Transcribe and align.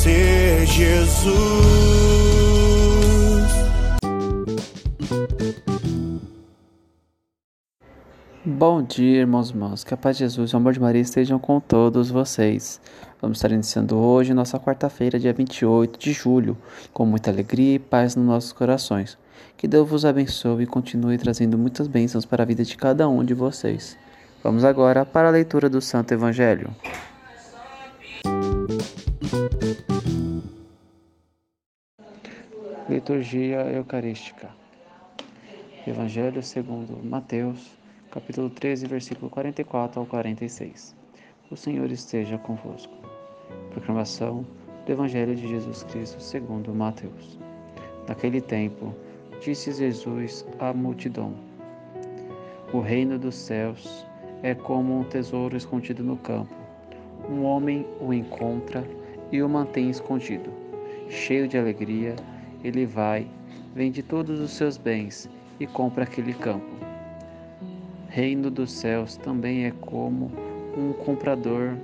conhecer 0.00 0.66
Jesus. 0.66 1.34
Bom 8.44 8.82
dia, 8.82 9.20
irmãos 9.20 9.50
e 9.50 9.52
irmãs. 9.52 9.84
Que 9.84 9.94
a 9.94 9.96
paz 9.96 10.16
de 10.16 10.24
Jesus 10.24 10.50
e 10.50 10.54
o 10.54 10.56
amor 10.56 10.72
de 10.72 10.80
Maria 10.80 11.00
estejam 11.00 11.38
com 11.38 11.60
todos 11.60 12.10
vocês. 12.10 12.80
Vamos 13.20 13.38
estar 13.38 13.52
iniciando 13.52 13.98
hoje 13.98 14.32
nossa 14.32 14.58
quarta-feira, 14.58 15.18
dia 15.18 15.32
28 15.32 15.98
de 15.98 16.12
julho, 16.12 16.56
com 16.92 17.04
muita 17.04 17.30
alegria 17.30 17.74
e 17.74 17.78
paz 17.78 18.16
nos 18.16 18.26
nossos 18.26 18.52
corações. 18.52 19.18
Que 19.56 19.68
Deus 19.68 19.88
vos 19.88 20.04
abençoe 20.06 20.64
e 20.64 20.66
continue 20.66 21.18
trazendo 21.18 21.58
muitas 21.58 21.86
bênçãos 21.86 22.24
para 22.24 22.42
a 22.42 22.46
vida 22.46 22.64
de 22.64 22.76
cada 22.76 23.08
um 23.08 23.22
de 23.22 23.34
vocês. 23.34 23.96
Vamos 24.42 24.64
agora 24.64 25.04
para 25.04 25.28
a 25.28 25.32
leitura 25.32 25.68
do 25.68 25.82
Santo 25.82 26.12
Evangelho. 26.12 26.74
Liturgia 32.88 33.60
Eucarística. 33.72 34.48
Evangelho 35.86 36.42
segundo 36.42 36.98
Mateus, 37.04 37.70
capítulo 38.10 38.48
13, 38.48 38.86
versículo 38.86 39.28
44 39.28 40.00
ao 40.00 40.06
46. 40.06 40.96
O 41.50 41.56
Senhor 41.56 41.90
esteja 41.92 42.38
convosco. 42.38 42.92
Proclamação 43.70 44.46
do 44.86 44.92
Evangelho 44.92 45.36
de 45.36 45.46
Jesus 45.46 45.82
Cristo 45.84 46.22
segundo 46.22 46.74
Mateus. 46.74 47.38
Naquele 48.08 48.40
tempo, 48.40 48.94
disse 49.44 49.72
Jesus 49.72 50.46
à 50.58 50.72
multidão: 50.72 51.34
O 52.72 52.80
reino 52.80 53.18
dos 53.18 53.34
céus 53.34 54.06
é 54.42 54.54
como 54.54 54.98
um 54.98 55.04
tesouro 55.04 55.54
escondido 55.54 56.02
no 56.02 56.16
campo. 56.16 56.54
Um 57.28 57.44
homem 57.44 57.86
o 58.00 58.12
encontra 58.12 58.82
e 59.32 59.42
o 59.42 59.48
mantém 59.48 59.90
escondido. 59.90 60.50
Cheio 61.08 61.48
de 61.48 61.58
alegria, 61.58 62.16
ele 62.62 62.86
vai, 62.86 63.26
vende 63.74 64.02
todos 64.02 64.40
os 64.40 64.50
seus 64.50 64.76
bens 64.76 65.28
e 65.58 65.66
compra 65.66 66.04
aquele 66.04 66.34
campo. 66.34 66.70
Reino 68.08 68.50
dos 68.50 68.72
céus 68.72 69.16
também 69.16 69.66
é 69.66 69.70
como 69.70 70.30
um 70.76 70.92
comprador 70.92 71.76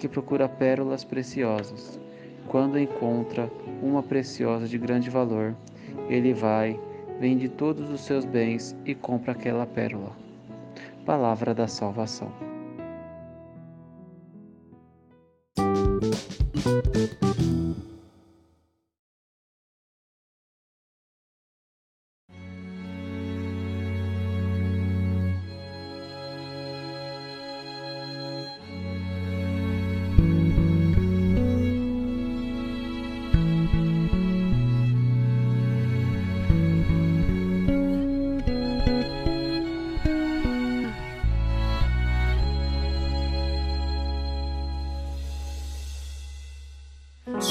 que 0.00 0.08
procura 0.08 0.48
pérolas 0.48 1.04
preciosas. 1.04 2.00
Quando 2.48 2.78
encontra 2.78 3.50
uma 3.82 4.02
preciosa 4.02 4.66
de 4.66 4.78
grande 4.78 5.10
valor, 5.10 5.54
ele 6.08 6.32
vai, 6.32 6.80
vende 7.20 7.50
todos 7.50 7.90
os 7.90 8.00
seus 8.00 8.24
bens 8.24 8.74
e 8.86 8.94
compra 8.94 9.32
aquela 9.32 9.66
pérola. 9.66 10.16
Palavra 11.04 11.52
da 11.52 11.68
salvação. 11.68 12.32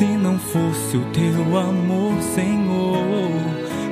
se 0.00 0.06
não 0.06 0.38
fosse 0.38 0.96
o 0.96 1.04
teu 1.12 1.58
amor, 1.58 2.14
Senhor? 2.34 2.96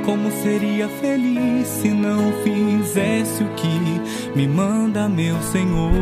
Como 0.07 0.31
seria 0.43 0.89
feliz 0.89 1.69
se 1.69 1.91
não 1.91 2.33
fizesse 2.43 3.45
o 3.45 3.49
que 3.49 4.01
me 4.35 4.49
manda, 4.49 5.07
meu 5.07 5.39
Senhor? 5.43 5.93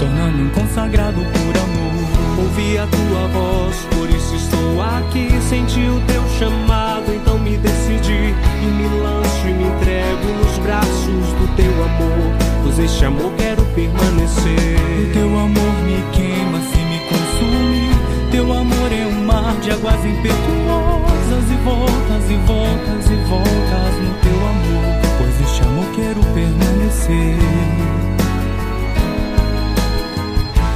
Tornando 0.00 0.42
um 0.42 0.50
consagrado 0.50 1.20
por 1.20 1.56
amor. 1.56 2.38
Ouvi 2.40 2.76
a 2.76 2.86
tua 2.88 3.28
voz, 3.28 3.76
por 3.94 4.10
isso 4.10 4.34
estou 4.34 4.82
aqui. 4.82 5.28
Senti 5.48 5.78
o 5.78 6.00
teu 6.08 6.28
chamado, 6.40 6.67
amor 13.08 13.32
quero 13.36 13.64
permanecer. 13.74 15.12
Teu 15.12 15.28
amor 15.38 15.74
me 15.86 16.02
queima, 16.12 16.60
se 16.60 16.78
me 16.90 16.98
consome. 17.08 18.30
Teu 18.30 18.52
amor 18.52 18.92
é 18.92 19.06
um 19.06 19.24
mar 19.24 19.54
de 19.60 19.70
águas 19.70 20.04
impetuosas 20.04 21.50
e 21.50 21.56
voltas 21.64 22.30
e 22.30 22.36
voltas 22.46 22.97